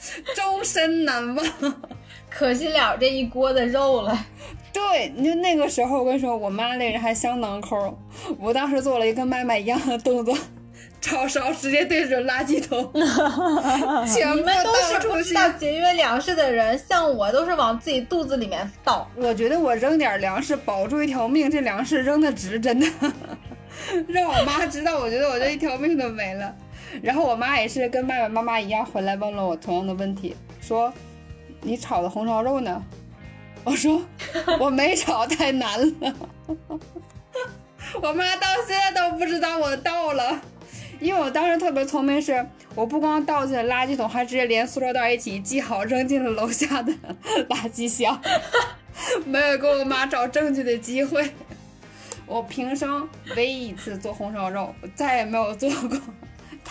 [0.36, 1.46] 终身难忘。
[2.30, 4.26] 可惜了这一锅的肉了。
[4.72, 7.96] 对，你就那个时候，我跟你说，我妈那人还相当抠。
[8.40, 10.36] 我当时做了一个麦麦一样的动作，
[11.00, 12.92] 炒勺直接对准垃圾桶，
[14.12, 15.32] 全部倒出去。
[15.34, 19.08] 道节约粮食的人，像我都是往自己肚子里面倒。
[19.16, 22.88] 我觉得我扔点粮食保住一条命，这粮食扔的值，真的。
[24.08, 26.52] 让我妈知道，我觉得我这一条命都没了。
[27.02, 30.94] 然后我妈也是跟爸爸妈妈一样，回来问了我同样的问题，说。
[31.66, 32.84] 你炒的红烧肉呢？
[33.64, 34.02] 我说
[34.60, 36.14] 我没炒，太难了。
[38.04, 40.42] 我妈到现在都不知道我倒了，
[41.00, 46.92] 因为我当时特别聪明，是我不光倒进了垃圾桶，还直接连塑料袋一起系好扔进了楼下的
[47.48, 48.22] 垃圾箱，
[49.24, 51.32] 没有给我妈找证据的机会。
[52.26, 55.98] 我平生唯一一次做红烧肉，我再也没有做过，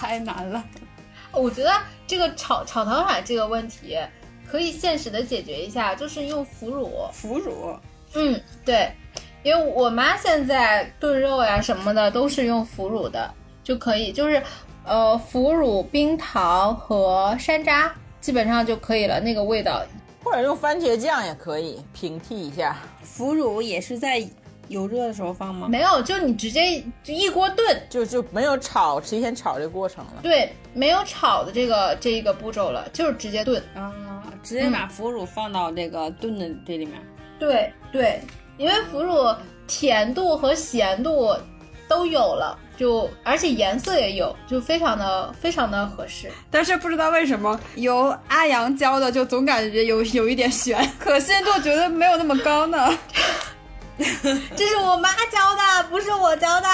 [0.02, 0.64] 太难了。
[1.30, 1.70] 我觉得
[2.06, 3.96] 这个炒炒糖色这个问题。
[4.44, 7.08] 可以现实的解决一下，就是用腐乳。
[7.10, 7.74] 腐乳，
[8.12, 8.92] 嗯，对，
[9.42, 13.32] 因为我妈现在炖肉呀什么的都是用腐乳的，
[13.64, 14.42] 就可以，就是
[14.84, 19.82] 呃腐乳、冰糖和山楂，基本上就可以了，那个味道。
[20.22, 22.76] 或者用番茄酱也可以平替一下。
[23.02, 24.22] 腐乳也是在。
[24.72, 25.68] 油热的时候放吗？
[25.68, 30.14] 没有，就你直接就一锅炖，就就没有炒提前炒这个过程了。
[30.22, 33.92] 对，没有炒的这个这一个步骤了，就是直接炖啊，
[34.42, 36.94] 直接把腐乳放到这个炖的这里面。
[37.38, 38.20] 对对，
[38.56, 39.32] 因为腐乳
[39.66, 41.36] 甜度和咸度
[41.88, 46.30] 都有了，就而且颜色也有，就非常的非常的合适。
[46.50, 52.78] 但是不知道为什么由阿阳教的，就总感觉有有一点悬，可信度觉得没有那么高呢。
[54.56, 56.68] 这是我妈教的，不是我教的。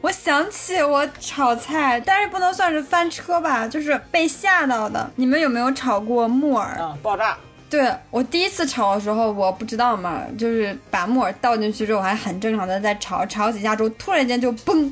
[0.00, 5.10] 我想起我炒菜，但是不能算是翻车吧，就是被吓到的。
[5.16, 6.76] 你们有没有炒过木耳？
[6.80, 7.36] 嗯，爆炸。
[7.68, 14.90] 对我第一次炒的时候，我不知道嘛，就是把木耳倒进去之后，还很正常的在炒，炒几下之后，突然间就嘣！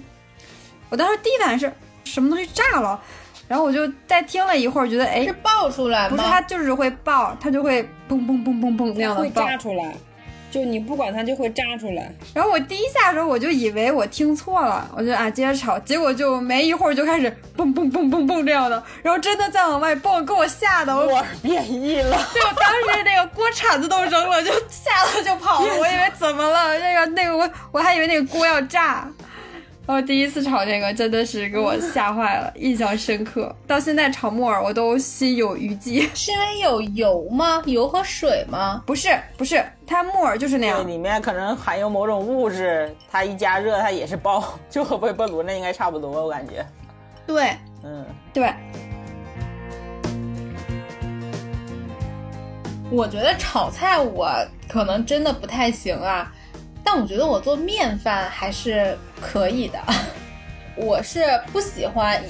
[0.91, 1.73] 我当时第一反应是
[2.05, 3.01] 什么东西炸了。
[3.49, 6.17] 然后我就再听了一会儿，觉得哎，是爆出来吗？
[6.17, 9.23] 不是，它就是会爆，它就会嘣嘣嘣嘣嘣那样的爆。
[9.23, 9.95] 会炸出来，
[10.51, 12.13] 就你不管它就会炸出来。
[12.35, 22.19] 然后我第一下的时候我就以为我听错了，我就啊接着吵，结果就没一会儿就开始嘣嘣嘣嘣嘣这样的，然后真的再往外蹦，给我吓得，我变异了。
[22.35, 25.75] 对，我当时那个锅铲子都扔了，就吓得就跑了。
[25.79, 26.79] 我以为怎么了？
[26.79, 29.09] 那个那个我我还以为那个锅要炸。
[29.89, 33.57] 我第一次炒这个真的是给我吓坏了，印象深刻。
[33.67, 36.03] 到现在炒木耳我都心有余悸。
[36.15, 37.63] 是因为有油吗？
[37.65, 38.83] 油和水吗？
[38.85, 46.67] 不是，不是，它木耳就是那样，里面可能含有某种物质，它一加热它也是爆，就和微波炉那应该差不多，我感觉。
[47.27, 48.53] 对，嗯，对。
[52.91, 54.31] 我觉得炒菜我
[54.69, 56.31] 可能真的不太行啊。
[56.85, 59.79] 但我觉得我做面饭还是可以的，
[60.77, 62.23] 我是不喜欢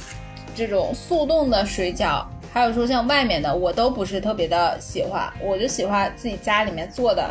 [0.54, 7.30] 这种速冻的水饺，还有说像外面的，我都不是特别的喜欢，我就喜欢自己家里面做的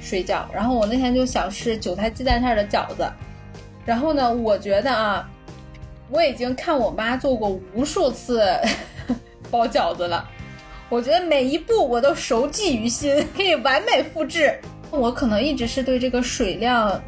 [0.00, 0.42] 水饺。
[0.52, 3.08] 然后我那天就想吃韭菜鸡蛋馅的饺子，
[3.84, 5.28] 然后呢，我觉得啊，
[6.10, 8.42] 我已经看我妈做过无数次
[9.50, 10.28] 包饺子了。
[10.90, 14.58] 我觉得每一步我都熟记于心，可以完美复制。
[14.90, 16.98] 我可能一直是对这个水量，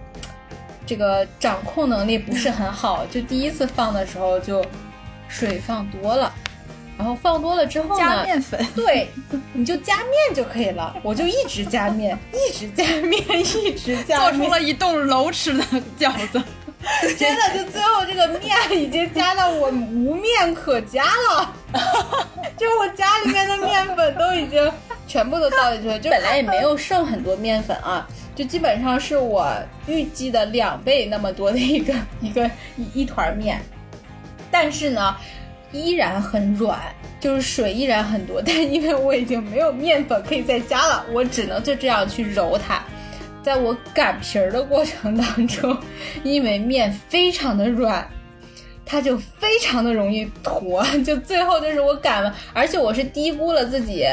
[0.91, 4.61] 这个掌控能力不是很好，就第一次放的时候就
[5.29, 6.35] 水放多了，
[6.99, 9.09] 然后放多了之后呢，加面粉，对，
[9.53, 10.93] 你就加面就可以了。
[11.05, 15.63] 我就一直加面，一直加面，一直加面，做出了一栋楼吃的
[15.97, 16.43] 饺子。
[17.17, 21.55] 真的，就最后这个面已经加到我无面可加了，
[22.59, 24.73] 就我家里面的面粉都已经
[25.07, 29.53] 全部都倒进去了，就本来也没有剩很多面粉啊，就基本上是我
[29.87, 33.61] 预计的两倍那么多的一个一个一一团面，
[34.51, 35.17] 但是呢，
[35.73, 36.79] 依然很软，
[37.21, 42.83] 就是水依然很多， 但因为我已经没有面粉可以再加了，我只能就这样去揉它。
[43.43, 45.77] 在我擀皮儿的过程当中，
[46.23, 48.07] 因为面非常的软，
[48.85, 54.07] 它就非常的容易坨， 就最后就是我擀了，而且我是低估了自己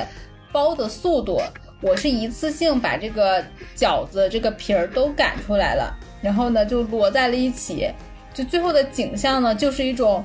[0.51, 1.41] 包的速度，
[1.81, 3.43] 我是一次性把这个
[3.75, 7.89] 饺子这个皮儿都擀出来了，然后呢就摞在了一起，
[8.33, 10.23] 就最后的景象呢就是一种。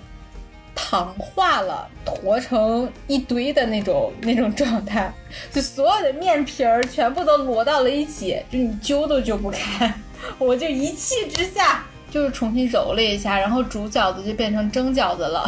[0.75, 5.13] 糖化了，坨成一堆的那种那种状态，
[5.53, 9.95] 就所有的面皮儿全部都摞到了一起，就你揪都揪不开。
[10.39, 15.47] 我就一气之下，就是重新揉了一下，然后煮饺子就变成蒸饺子了。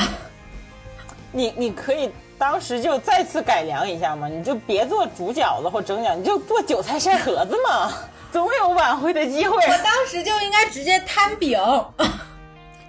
[1.32, 7.92] 你你可以当时就再次改良一下嘛，你就别做煮饺子或蒸饺，你就做韭菜晒盒子嘛，
[8.32, 9.56] 总有挽回的机会。
[9.56, 11.58] 我当时就应该直接摊饼。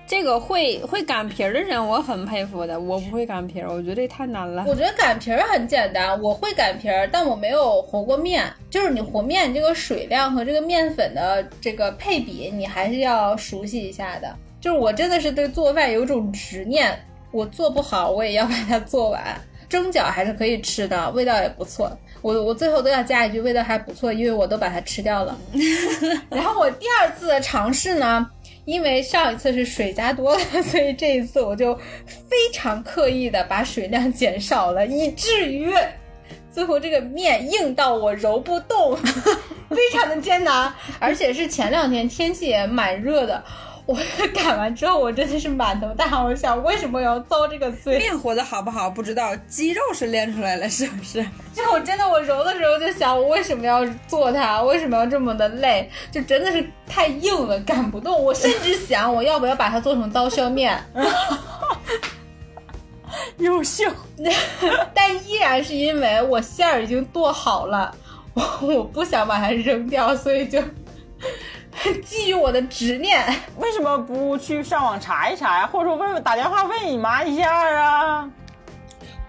[0.07, 2.79] 这个会会擀皮儿的人，我很佩服的。
[2.79, 4.63] 我不会擀皮儿，我觉得这太难了。
[4.67, 8.45] 我觉得擀皮儿很简单，我会擀皮儿，但我没有和过面。
[8.69, 14.31] 就是你和面这个水量和这个面粉的这个配比，你还是要熟悉一下的。
[14.61, 17.03] 就是我真的是对做饭有种执念，
[17.35, 19.21] 我做不好我也要把它做完。
[19.67, 21.91] 蒸饺还是可以吃的，味道也不错。
[22.21, 25.37] 我我最后都要加一句味道还不错，因为我都把它吃掉了。
[26.29, 28.29] 然后我第二次尝试呢。
[28.65, 30.39] 因为上一次是水加多了，
[30.71, 31.75] 所以这一次我就
[32.07, 35.71] 非常刻意的把水量减少了，以至于
[36.51, 38.97] 最后这个面硬到我揉不动，
[39.69, 43.43] 非常的艰难，而且是前两天天气也蛮热的。
[43.87, 43.95] 我
[44.33, 46.25] 擀完之后，我真的是满头大汗。
[46.25, 47.99] 我想，为什么要遭这个罪？
[47.99, 51.23] 面活的好不好不知道，肌肉是练出来了，是不是？
[51.53, 54.63] 就我真的，我揉的时候就想，我为什么要做它？
[54.63, 55.87] 为什么要这么的累？
[56.11, 58.19] 就真的是太硬了，擀不动。
[58.19, 60.83] 我甚至想，我要不要把它做成刀削面？
[63.37, 63.83] 优秀，
[64.95, 67.93] 但依然是因为我馅儿已经剁好了，
[68.33, 70.59] 我我不想把它扔掉，所以就。
[72.03, 73.23] 基于我的执念，
[73.57, 75.67] 为什么不去上网查一查呀？
[75.67, 78.29] 或者说问问打电话问你妈一下啊？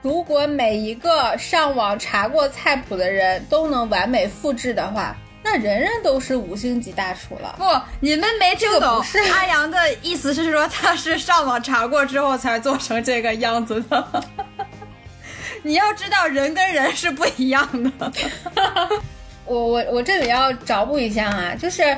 [0.03, 7.55] 如果每一个上网查过菜谱的人都能完美复制的话，那人人都是五星级大厨了。
[7.59, 7.65] 不，
[8.01, 9.03] 你们没听懂。
[9.35, 14.23] 阿阳的意思是说他是上网查过之后才做成这个样子的。
[15.63, 18.13] 你要知道，人跟人是不一样的。
[19.45, 21.97] 我我我这里要找补一下啊，就是。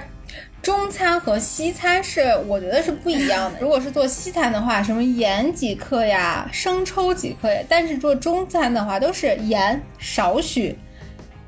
[0.61, 3.59] 中餐和西餐是我觉得是不一样的。
[3.61, 10.77] 如果是做西餐的话，什么盐几克呀，生抽几克呀，但是做中餐的话都是盐少许，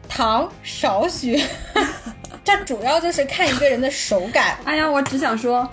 [0.09, 1.43] 糖少许。
[2.43, 4.57] 这主要就是看一个人的手感。
[4.65, 5.69] 哎呀，我只想说，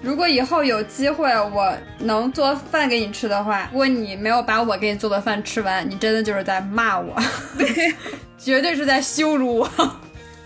[0.00, 7.16] 如果以后有机会我能做饭给你吃的话，如果你没有把我给你做的饭吃完，你真的就是在骂我，
[7.58, 7.66] 对
[8.38, 9.70] 绝对是在羞辱我。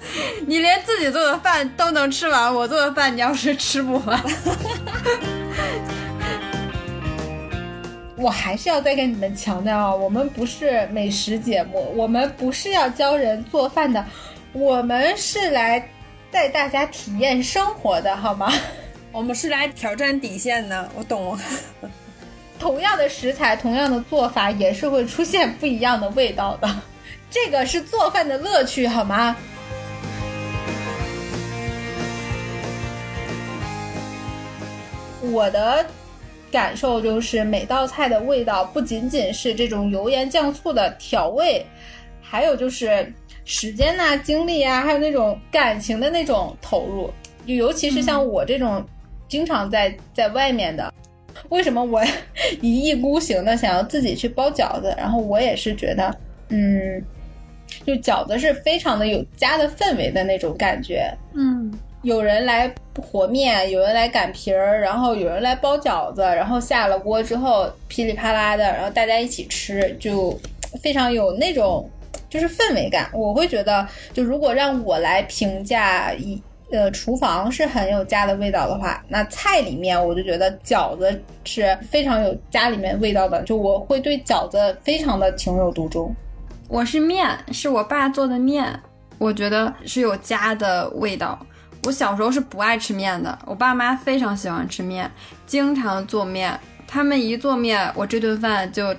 [0.46, 4.22] 你连自己做的饭都能吃完，我做的饭你要是吃不完，
[8.16, 14.04] 我还是要再跟你们强调啊，我们不是美食节目，我们不是要教人做饭的，
[14.52, 15.88] 我们是来
[16.30, 18.52] 带大家体验生活的，好吗？
[19.12, 21.38] 我们是来挑战底线的，我懂。
[22.58, 26.68] 同样的食材，同样的做法，也是会出现不一样的味道的，
[27.30, 29.36] 这个是做饭的乐趣，好吗？
[35.30, 35.84] 我的
[36.50, 41.64] 感受就是，每道菜的味道不仅仅是这种油盐酱醋的调味，
[42.22, 43.12] 还有就是
[43.44, 47.10] 时间呐、精力啊，还有那种感情的那种投入。
[47.46, 48.84] 就尤其是像我这种
[49.26, 50.92] 经常在在外面的，
[51.48, 52.02] 为什么我
[52.60, 54.94] 一意孤行的想要自己去包饺子？
[54.98, 57.02] 然后我也是觉得，嗯，
[57.86, 61.10] 就饺子是非常的有家的氛围的那种感觉。
[61.34, 61.72] 嗯。
[62.02, 62.72] 有人来
[63.02, 70.38] 和面，有人来擀皮儿，然后有人来包饺子，然后下了锅之后噼里啪啦的，然后大家一起吃，就
[70.80, 71.88] 非常有那种
[72.30, 73.10] 就是氛围感。
[73.12, 76.40] 我会觉得，就如果让我来评价一
[76.70, 86.14] 呃厨房是很有家的味道的话，那菜里面我就觉得饺子是非常有家里面味道的，就我会对饺子非常的情有独钟。
[86.68, 88.78] 我是面，是我爸做的面，
[89.18, 91.36] 我觉得是有家的味道。
[91.88, 95.10] 我小时候是不爱吃面的，我爸妈非常喜欢吃面，
[95.46, 96.60] 经常做面。
[96.86, 98.94] 他们一做面，我这顿饭就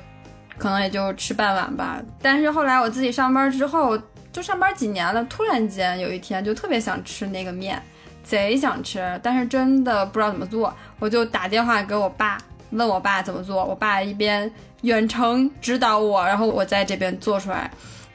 [0.57, 2.01] 可能也就吃半碗吧。
[2.19, 3.95] 但是后来我自己上班之后，
[4.33, 7.79] 就上班几年了，突然间有一天就特别想吃那个面，
[8.23, 12.39] 贼想吃，但是真的不知道怎么做，我就打电话给我爸，
[12.71, 13.63] 问我爸怎么做。
[13.63, 17.69] 我爸一边远程指导我，然后我在这边做出来。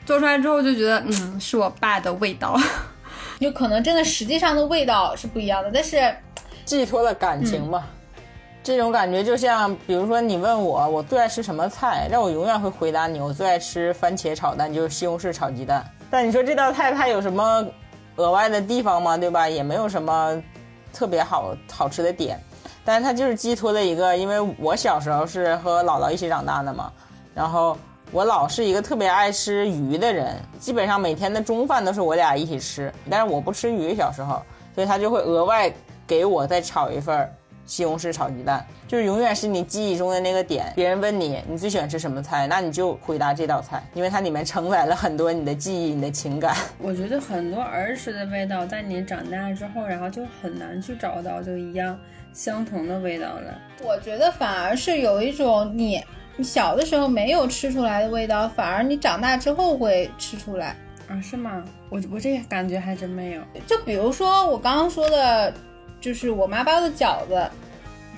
[0.04, 2.58] 做出来之后就觉得，嗯，是我爸的味道。
[3.44, 6.16] 就可能真的实际上的味道是不一样的，但是
[6.64, 7.84] 寄托了感情嘛。
[8.62, 15.84] 这种感觉就像，比如说你问我我最爱吃什么菜，让我永远会回答你，我最爱吃番茄炒蛋，就是西红柿炒鸡蛋。
[16.10, 17.62] 但你说这道菜它有什么
[18.16, 19.14] 额外的地方吗？
[19.18, 19.46] 对吧？
[19.46, 20.42] 也没有什么
[20.90, 22.40] 特别好好吃的点，
[22.82, 26.90] 但是它就是寄托了一个，因为我小时候是和姥姥一起长大的嘛，
[27.34, 27.76] 然后。
[28.14, 32.92] 我老是一个特别爱吃鱼的人，基本上每天的中饭都是我俩一起吃。
[33.10, 34.40] 但是我不吃鱼，小时候，
[34.72, 35.68] 所以他就会额外
[36.06, 37.28] 给我再炒一份
[37.66, 40.72] 西红柿炒鸡蛋，就是永远是你记忆中的那个点。
[40.76, 46.54] 别人问你你最喜欢吃什么菜，那你就回答这道菜，因为它里面承载了很多你的记忆、你的情感。
[46.78, 51.98] 我觉得很多儿时的味道，在你长大之后，然后就很难去找到就一样
[52.32, 53.60] 相同的味道了。
[53.82, 56.00] 我觉得反而是有一种你。
[56.36, 60.76] 你小的时候没有吃出来的味道，反而你长大之后会吃出来
[61.08, 61.20] 啊？
[61.22, 61.62] 是吗？
[61.90, 63.42] 我我这个感觉还真没有。
[63.68, 65.54] 就比如说我刚刚说的，
[66.00, 67.48] 就是我妈包的饺子，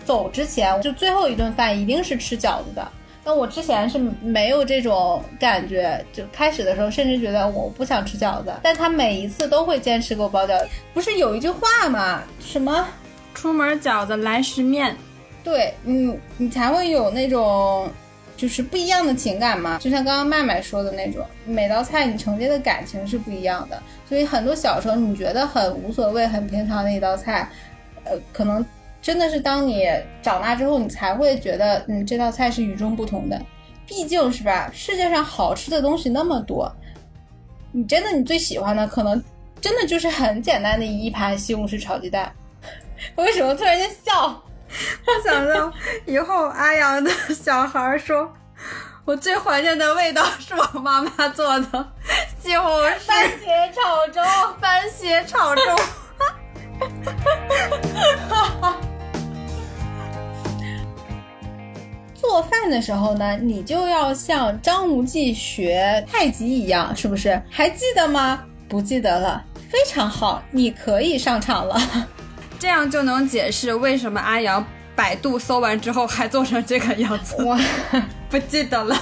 [0.04, 2.88] 走之前就最后一顿饭一定是吃饺子的。
[3.22, 10.68] 那我之前是没有这种感觉，就开始的时候甚至觉得我不想吃饺子，但他每一次都会坚持给我包饺子。
[10.94, 12.22] 不是有一句话吗？
[12.40, 12.88] 什么？
[13.34, 14.96] 出门饺子来十面。
[15.44, 17.90] 对，嗯，你才会有那种。
[18.36, 27.48] 就是不一样的情感嘛，就像刚刚麦麦说的那种，每道菜你承接的感情是不一样的，所以很多小时候你觉得很无所谓、很平常的一道菜，
[28.04, 28.64] 呃，可能
[29.00, 29.88] 真的是当你
[30.20, 33.40] 长大之后，你才会觉得，嗯，这道菜是与众不同的。
[33.86, 36.70] 毕竟是吧，世界上好吃的东西那么多，
[37.70, 39.22] 你真的你最喜欢的可能
[39.60, 42.32] 真的就是很简单的一盘西红柿炒鸡蛋。
[43.14, 44.42] 为什么突然间笑？
[45.06, 45.72] 我想到
[46.04, 48.32] 以后阿阳的小孩说
[49.04, 51.92] ：“我最怀念的味道是我妈妈做的
[52.40, 54.20] 西红柿番茄炒粥，
[54.60, 55.62] 番茄炒粥。”
[62.14, 67.40] 做饭的时候呢，你就要像张无忌学太极一样，是不是？
[67.50, 68.44] 还记得吗？
[68.68, 71.80] 不记得了，非常好，你可以上场了。
[72.58, 77.36] 这样就能解释为什么阿阳百度搜完之后还做成这个样子。
[77.44, 77.58] 我
[78.30, 78.96] 不记得了。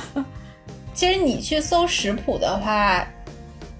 [0.92, 3.06] 其实你去搜食谱的话，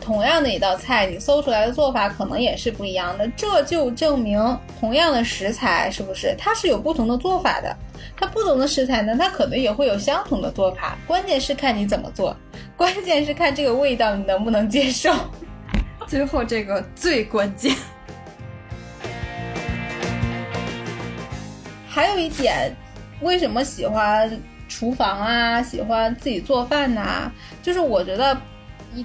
[0.01, 3.27] 同样的一道菜，你搜出来的做法可能也是不一样的。
[3.37, 7.77] 这就证明，同样的食材，是不是它是有不同的做法的？
[8.16, 10.97] 它不同的食材呢，它可能也会有相同的做法。
[11.07, 12.37] 关键是看你怎么做，
[12.77, 15.12] 关键是看这个味道你能不能接受。
[16.07, 17.75] 最后这个最关键。
[21.95, 22.74] 还有一点，
[23.20, 24.28] 为什么喜欢
[24.68, 25.62] 厨房啊？
[25.62, 27.30] 喜欢自己做饭呐？
[27.62, 28.36] 就是我觉得，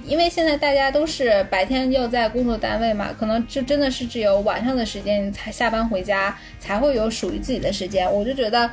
[0.04, 8.12] 因为现在大家都是白天要在工作单位嘛，可能就真的是只有晚上的时间才下班回家，才会有属于自己的时间。
[8.12, 8.68] 我就觉得，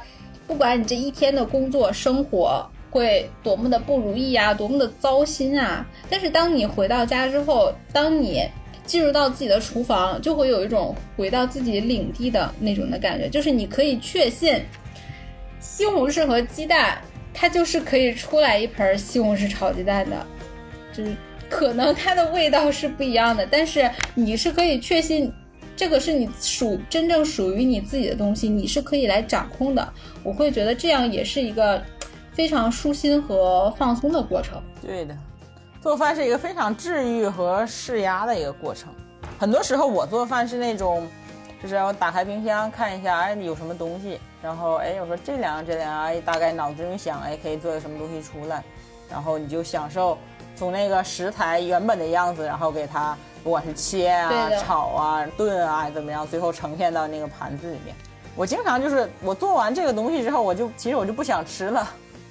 [0.48, 8.50] 不管你这一天的工作生活会多么的不如意啊，多么的糟心啊，但是当你回到家之后，当你
[8.88, 13.30] 进入到自己的厨房，就会有一种回到自己领地的那种的感觉。
[13.30, 14.60] 就是你可以确信，
[15.60, 17.00] 西红柿和鸡蛋，
[17.34, 20.26] 它就是可以出来一盆西红柿炒鸡蛋的。
[20.94, 21.16] 就是
[21.50, 25.32] 可能它的味道是不一样的，但是你是可以确信，
[25.76, 29.94] 这个是你属真正属于你自己的东西，你是可以来掌控的。
[30.24, 31.84] 我会觉得这样也是一个
[32.32, 34.64] 非常舒心和放松的过程。
[34.82, 35.16] 对的。
[35.82, 38.90] 做饭是一个非常治愈和释压的一个过程。
[39.40, 41.08] 很多时候我做饭是那种，
[41.62, 48.64] 就是我打开冰箱看一下，哎，有什么东西，然后哎，我说这两样这两样，哎，大概脑子中想，哎，可以做个什么东西出来，
[49.10, 50.18] 然后你就享受
[50.56, 57.96] 从那个食材原本的样子，然后给它不管是切啊炒啊、炖啊怎么样，最后呈现到那个盘子里面。
[58.36, 61.88] 我经常就是我做完这个东西之后，我就其实我就不想吃了，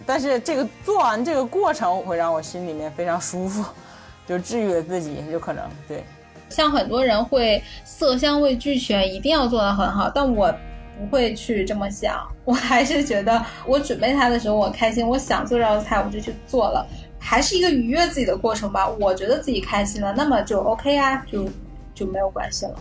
[0.07, 3.65] 但是这个做完这个过程会让我心里面非常舒服，
[4.27, 6.05] 就治愈了自己，就可能对。
[6.49, 10.55] 像很多人会色香味俱全，一定要做得很好，但我
[10.97, 12.25] 不会去这么想。
[12.45, 16.87] 我还是觉得我准备它的时候我开心，我想做这道菜我就去做了，
[17.19, 18.89] 还是一个愉悦自己的过程吧。
[18.89, 21.49] 我觉得自己开心了，那么就 OK 啊，就
[21.93, 22.79] 就没有关系了。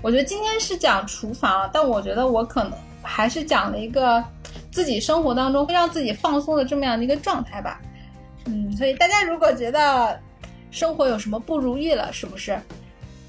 [0.00, 4.22] 我觉得今天是讲厨房，但我觉得我可能还是讲了一个
[4.70, 7.80] 自己生活当中会让自己放松的这么样的一个状态吧。
[8.46, 10.18] 嗯，所以大家如果觉得
[10.70, 12.58] 生活有什么不如意了，是不是？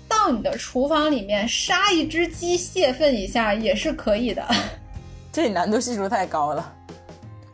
[0.08, 4.48] 到你的厨房里面杀一只鸡泄愤一下也是可以的。
[5.32, 6.74] 这难度系数太高了，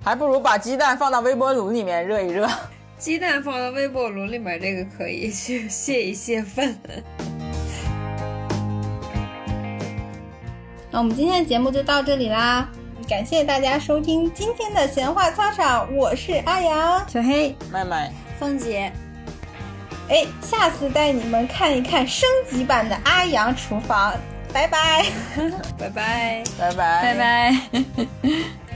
[0.03, 2.49] 还不如把鸡蛋放到微波炉里面热一热。
[2.97, 6.77] 鸡蛋放到微波炉里面，这个可以去泄一泄愤。
[10.91, 12.69] 那我们今天的节目就到这里啦，
[13.09, 17.03] 感谢大家收听今天的闲话操场，我是阿阳。
[17.09, 18.91] 小黑，麦麦，凤姐，
[20.07, 24.13] 哎，下次带你们看一看升级版的阿阳厨房，
[24.53, 25.07] 拜拜。
[25.75, 26.43] 拜拜。
[26.59, 28.68] 拜拜，拜拜。